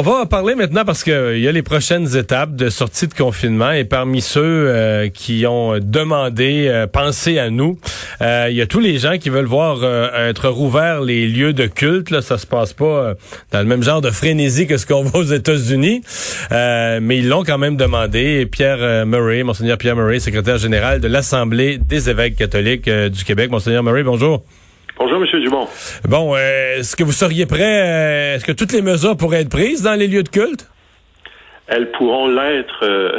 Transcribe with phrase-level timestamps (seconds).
[0.00, 3.08] On va en parler maintenant parce qu'il euh, y a les prochaines étapes de sortie
[3.08, 7.80] de confinement et parmi ceux euh, qui ont demandé, euh, pensez à nous,
[8.20, 9.82] il y a tous les gens qui veulent voir
[10.14, 12.10] être rouverts les lieux de culte.
[12.10, 13.14] Là, ça se passe pas
[13.50, 16.02] dans le même genre de frénésie que ce qu'on voit aux États-Unis,
[16.52, 18.46] mais ils l'ont quand même demandé.
[18.46, 23.50] Pierre Murray, monseigneur Pierre Murray, secrétaire général de l'Assemblée des évêques catholiques du Québec.
[23.50, 24.44] Monseigneur Murray, bonjour.
[24.98, 25.40] Bonjour, M.
[25.40, 25.68] Dumont.
[26.08, 29.50] Bon, euh, est-ce que vous seriez prêt, euh, est-ce que toutes les mesures pourraient être
[29.50, 30.68] prises dans les lieux de culte?
[31.68, 33.12] Elles pourront l'être euh,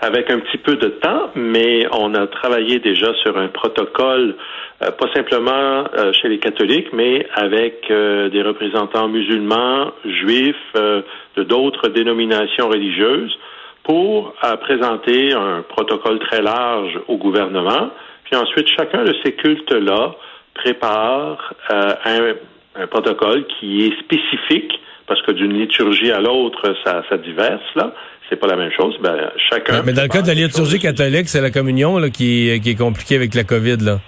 [0.00, 4.34] avec un petit peu de temps, mais on a travaillé déjà sur un protocole,
[4.80, 5.84] pas simplement
[6.20, 13.32] chez les catholiques, mais avec des représentants musulmans, juifs, de d'autres dénominations religieuses,
[13.84, 17.90] pour présenter un protocole très large au gouvernement.
[18.24, 20.16] Puis ensuite, chacun de ces cultes-là
[20.54, 22.34] prépare euh,
[22.76, 24.72] un, protocole qui est spécifique,
[25.06, 27.92] parce que d'une liturgie à l'autre, ça, ça diverse, là.
[28.28, 28.96] C'est pas la même chose.
[29.02, 29.82] Ben, chacun.
[29.84, 32.78] mais dans le cas de la liturgie catholique, c'est la communion là, qui, qui est
[32.78, 33.98] compliquée avec la COVID, là.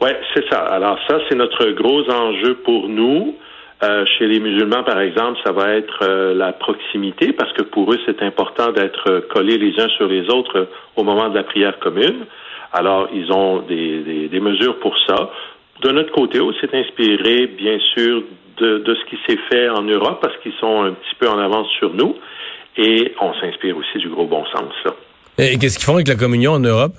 [0.00, 0.58] Oui, c'est ça.
[0.62, 3.36] Alors ça, c'est notre gros enjeu pour nous.
[3.84, 7.92] Euh, chez les musulmans, par exemple, ça va être euh, la proximité, parce que pour
[7.92, 11.78] eux, c'est important d'être collés les uns sur les autres au moment de la prière
[11.80, 12.26] commune.
[12.72, 15.30] Alors, ils ont des, des, des mesures pour ça.
[15.82, 18.22] De notre côté, on s'est inspiré, bien sûr,
[18.58, 21.68] de, ce qui s'est fait en Europe parce qu'ils sont un petit peu en avance
[21.78, 22.16] sur nous.
[22.76, 24.72] Et on s'inspire aussi du gros bon sens.
[25.38, 26.92] Et qu'est-ce qu'ils font avec la communion en Europe?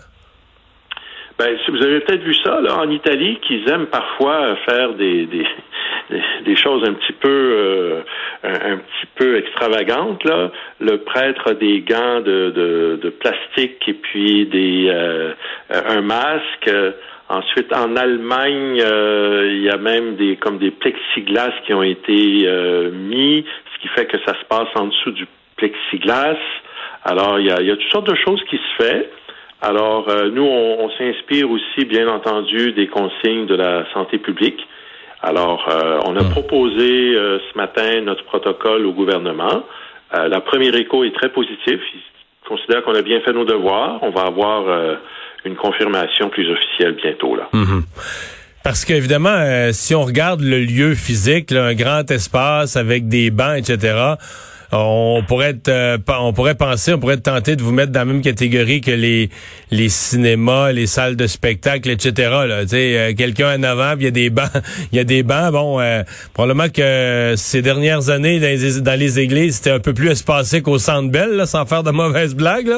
[1.40, 5.26] Ben, si vous avez peut-être vu ça, là, en Italie, qu'ils aiment parfois faire des,
[5.26, 8.02] des, choses un petit peu euh,
[8.44, 10.24] un, petit peu extravagantes.
[10.26, 10.52] Là.
[10.80, 15.34] Le prêtre a des gants de, de, plastique et puis des euh,
[15.70, 16.70] un masque.
[17.34, 22.44] Ensuite, en Allemagne, euh, il y a même des comme des plexiglas qui ont été
[22.46, 25.26] euh, mis, ce qui fait que ça se passe en dessous du
[25.58, 26.38] plexiglas.
[27.04, 29.04] Alors, il y a, il y a toutes sortes de choses qui se font.
[29.64, 34.68] Alors, euh, nous, on, s'inspire aussi, bien entendu, des consignes de la santé publique.
[35.24, 35.68] Alors,
[36.06, 36.30] on a hmm.
[36.30, 39.64] proposé ce matin notre protocole au gouvernement.
[40.12, 41.82] la première écho est très positive.
[41.96, 44.00] Il considère qu'on a bien fait nos devoirs.
[44.04, 44.66] On va avoir
[45.46, 47.36] une confirmation plus officielle bientôt.
[47.36, 47.50] là.
[47.54, 47.84] Mhm.
[48.64, 53.58] Parce qu'évidemment, euh, si on regarde le lieu physique, un grand espace avec des bancs,
[53.58, 54.16] etc.,
[54.76, 58.06] on pourrait être, euh, on pourrait penser, on pourrait tenter de vous mettre dans la
[58.06, 59.30] même catégorie que les
[59.72, 62.14] les cinémas, les salles de spectacle, etc.
[62.48, 64.50] Là, euh, quelqu'un en avant, il y a des bancs,
[64.92, 65.52] il y a des bancs.
[65.52, 66.04] Bon, euh,
[66.34, 71.12] probablement que ces dernières années dans les, églises, c'était un peu plus espacé qu'au Centre
[71.12, 72.72] Bell, sans faire de mauvaises blagues.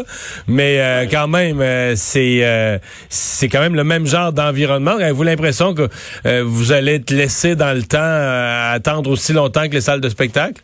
[0.48, 1.64] Mais quand même,
[1.96, 2.80] c'est
[3.10, 4.92] c'est quand même le même genre d'environnement.
[4.92, 5.90] Avez-vous l'impression que
[6.42, 10.10] vous allez être laissé dans le temps à attendre aussi longtemps que les salles de
[10.10, 10.62] spectacle?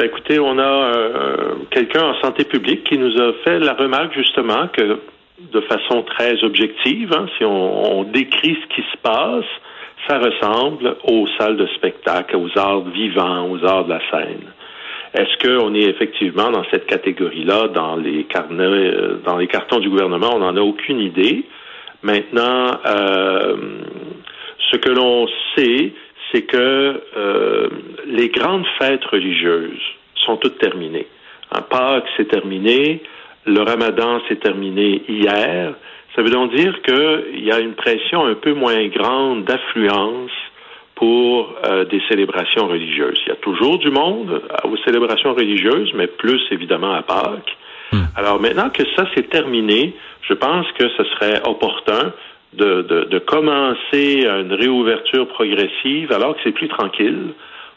[0.00, 4.14] Ben, écoutez, on a euh, quelqu'un en santé publique qui nous a fait la remarque
[4.14, 4.98] justement que
[5.52, 9.44] de façon très objective, hein, si on, décrit ce qui se passe,
[10.08, 14.44] ça ressemble aux salles de spectacle, aux arts vivants, aux arts de la scène.
[15.12, 19.90] Est-ce qu'on est effectivement dans cette catégorie-là, dans les carnets, euh, dans les cartons du
[19.90, 20.30] gouvernement?
[20.32, 21.44] On n'en a aucune idée.
[22.02, 23.54] Maintenant, euh,
[24.70, 25.92] ce que l'on sait,
[26.32, 27.68] c'est que euh,
[28.06, 29.80] les grandes fêtes religieuses
[30.14, 31.06] sont toutes terminées.
[31.52, 33.02] Un Pâques, c'est terminé.
[33.46, 35.74] Le Ramadan, s'est terminé hier.
[36.14, 40.30] Ça veut donc dire qu'il y a une pression un peu moins grande d'affluence
[40.94, 43.18] pour euh, des célébrations religieuses.
[43.24, 47.56] Il y a toujours du monde aux célébrations religieuses, mais plus évidemment à Pâques.
[47.92, 48.02] Hmm.
[48.16, 49.94] Alors maintenant que ça c'est terminé,
[50.28, 52.12] je pense que ce serait opportun
[52.52, 57.34] de, de, de, commencer une réouverture progressive alors que c'est plus tranquille,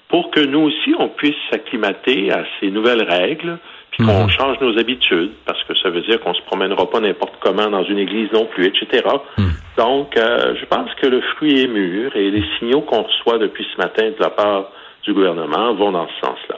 [0.10, 3.58] pour que nous aussi, on puisse s'acclimater à ces nouvelles règles,
[3.92, 4.30] puis qu'on mhm.
[4.30, 7.84] change nos habitudes, parce que ça veut dire qu'on se promènera pas n'importe comment dans
[7.84, 9.04] une église non plus, etc.
[9.38, 9.52] Mhm.
[9.78, 13.66] Donc, euh, je pense que le fruit est mûr et les signaux qu'on reçoit depuis
[13.76, 14.72] ce matin de la part
[15.04, 16.58] du gouvernement vont dans ce sens-là.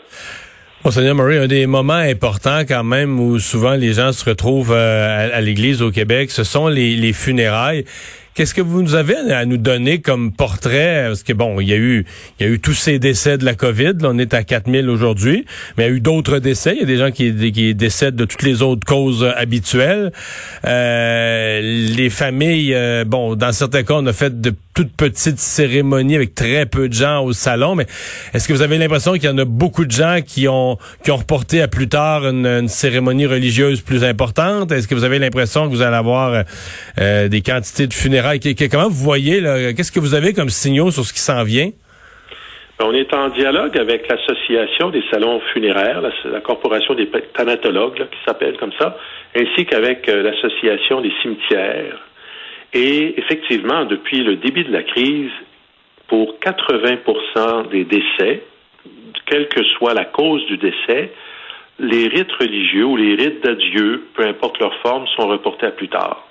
[0.86, 5.36] Monseigneur Murray, un des moments importants quand même où souvent les gens se retrouvent euh,
[5.36, 7.86] à, l'Église au Québec, ce sont les, les funérailles.
[8.36, 11.06] Qu'est-ce que vous nous avez à nous donner comme portrait?
[11.08, 12.06] Parce que bon, il y a eu,
[12.40, 13.94] il y a eu tous ces décès de la COVID.
[14.00, 15.46] Là, on est à 4000 aujourd'hui.
[15.76, 16.74] Mais il y a eu d'autres décès.
[16.76, 20.12] Il y a des gens qui, qui décèdent de toutes les autres causes habituelles.
[20.66, 26.16] Euh, les familles, euh, bon, dans certains cas, on a fait de toutes petites cérémonies
[26.16, 27.76] avec très peu de gens au salon.
[27.76, 27.86] Mais
[28.34, 31.12] est-ce que vous avez l'impression qu'il y en a beaucoup de gens qui ont, qui
[31.12, 34.72] ont reporté à plus tard une, cérémonie religieuse plus importante?
[34.72, 36.44] Est-ce que vous avez l'impression que vous allez avoir
[37.00, 38.40] euh, des quantités de funérailles?
[38.70, 39.42] comment vous voyez,
[39.76, 41.72] qu'est-ce que vous avez comme signaux sur ce qui s'en vient?
[42.82, 48.58] On est en dialogue avec l'association des salons funéraires, la, corporation des thanatologues, qui s'appelle
[48.58, 48.98] comme ça,
[49.34, 52.05] ainsi qu'avec euh, l'association des cimetières.
[52.74, 55.32] Et effectivement, depuis le début de la crise,
[56.08, 58.44] pour 80% des décès,
[59.26, 61.12] quelle que soit la cause du décès,
[61.80, 65.90] les rites religieux ou les rites d'adieu, peu importe leur forme, sont reportés à plus
[65.90, 66.28] tard.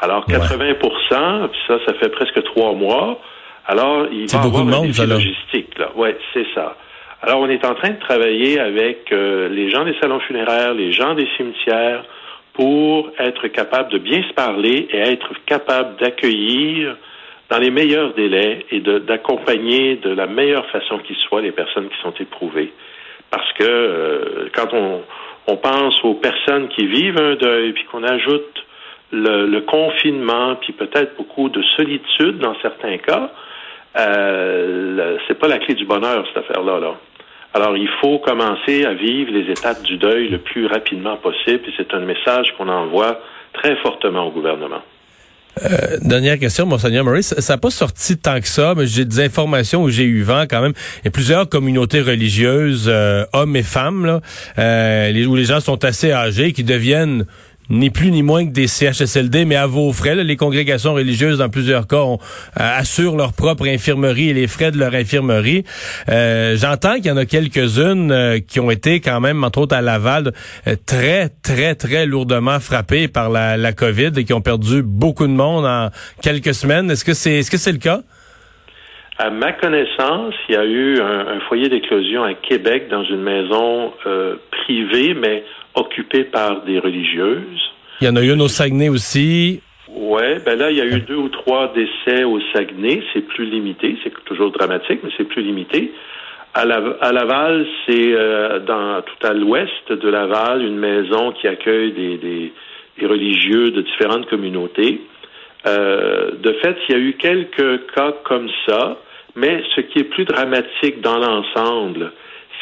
[0.00, 0.74] Alors 80
[1.08, 1.50] ça,
[1.86, 3.20] ça fait presque trois mois.
[3.66, 5.78] Alors, il va y avoir un défi logistique.
[5.78, 5.90] Là.
[5.94, 6.76] Ouais, c'est ça.
[7.22, 10.90] Alors, on est en train de travailler avec euh, les gens des salons funéraires, les
[10.92, 12.04] gens des cimetières,
[12.60, 16.94] pour être capable de bien se parler et être capable d'accueillir
[17.48, 21.98] dans les meilleurs délais et d'accompagner de, la meilleure façon qui soit les personnes qui
[22.02, 22.70] sont éprouvées.
[23.30, 28.66] Parce que euh, quand on, pense aux personnes qui vivent un deuil, puis qu'on ajoute
[29.10, 33.32] le, le, confinement, puis peut-être beaucoup de solitude dans certains cas,
[33.98, 36.78] euh, c'est pas la clé du bonheur, cette affaire-là.
[36.78, 36.94] Là.
[37.52, 41.72] Alors, il faut commencer à vivre les étapes du deuil le plus rapidement possible, et
[41.76, 43.20] c'est un message qu'on envoie
[43.52, 44.82] très fortement au gouvernement.
[45.64, 47.22] Euh, dernière question, Monseigneur Murray.
[47.22, 50.44] Ça n'a pas sorti tant que ça, mais j'ai des informations où j'ai eu vent
[50.48, 50.72] quand même.
[51.02, 54.20] Il y a plusieurs communautés religieuses, euh, hommes et femmes, là,
[54.58, 57.26] euh, où les gens sont assez âgés, qui deviennent
[57.70, 60.16] ni plus ni moins que des CHSLD, mais à vos frais.
[60.16, 62.16] les congrégations religieuses, dans plusieurs cas, euh,
[62.54, 65.64] assurent leur propre infirmerie et les frais de leur infirmerie.
[66.08, 69.76] Euh, j'entends qu'il y en a quelques-unes euh, qui ont été quand même, entre autres
[69.76, 70.32] à Laval,
[70.84, 75.32] très, très, très lourdement frappées par la, la COVID et qui ont perdu beaucoup de
[75.32, 75.90] monde en
[76.22, 76.90] quelques semaines.
[76.90, 78.00] Est-ce que c'est est-ce que c'est le cas?
[79.22, 83.20] À ma connaissance, il y a eu un, un foyer d'éclosion à Québec dans une
[83.20, 83.92] maison
[84.50, 85.44] privée, mais
[85.74, 87.70] occupées par des religieuses.
[88.00, 89.60] Il y en a eu une au Saguenay aussi.
[89.88, 93.02] Oui, ben là, il y a eu deux ou trois décès au Saguenay.
[93.12, 93.98] C'est plus limité.
[94.02, 95.92] C'est toujours dramatique, mais c'est plus limité.
[96.54, 102.16] À, Laval, c'est euh, dans tout à l'ouest de Laval, une maison qui accueille des,
[102.18, 105.00] des, religieux de différentes communautés.
[105.66, 108.98] Euh, de fait, il y a eu quelques cas comme ça,
[109.36, 112.12] mais ce qui est plus dramatique dans l'ensemble,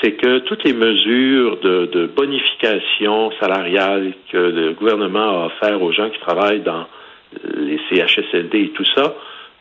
[0.02, 6.10] c'est que toutes les mesures de, bonification salariale que le gouvernement a offert aux gens
[6.10, 6.86] qui travaillent dans
[7.56, 9.14] les CHSLD et tout ça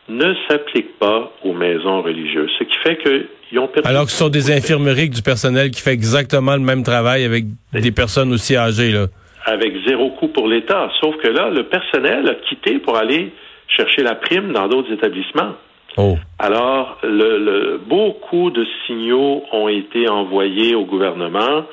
[0.08, 2.50] ne s'appliquent pas aux maisons religieuses.
[2.58, 3.88] Ce qui fait qu'ils ont perdu...
[3.88, 7.44] Alors que ce sont des infirmeries du personnel qui fait exactement le même travail avec
[7.72, 9.06] des personnes aussi âgées, là.
[9.44, 10.90] Avec zéro coût pour l'État.
[11.00, 13.32] Sauf que là, le personnel a quitté pour aller
[13.68, 15.54] chercher la prime dans d'autres établissements.
[15.98, 16.16] Oh.
[16.38, 21.64] Alors, le, beaucoup de signaux ont été envoyés au gouvernement.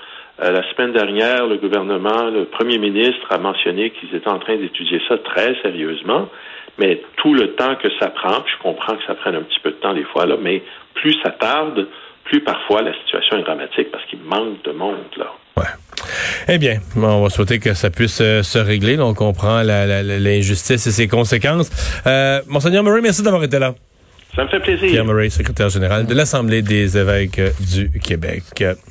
[0.42, 4.58] Euh, la semaine dernière, le gouvernement, le premier ministre a mentionné qu'ils étaient en train
[4.58, 6.28] d'étudier ça très sérieusement.
[6.80, 9.70] Mais tout le temps que ça prend, je comprends que ça prenne un petit peu
[9.70, 10.62] de temps des fois, là, mais
[10.96, 11.88] plus ça tarde,
[12.26, 15.32] plus parfois la situation est dramatique parce qu'il manque de monde, là.
[15.56, 15.64] Ouais.
[16.48, 19.00] Eh bien, on va souhaiter que ça puisse euh, se régler.
[19.00, 21.70] on comprend l'injustice et ses conséquences.
[22.06, 23.74] Euh, Monseigneur Murray, merci d'avoir été là.
[24.36, 24.90] Ça me fait plaisir.
[24.90, 27.40] Pierre Murray, secrétaire général de l'Assemblée des évêques
[27.72, 28.44] du Québec.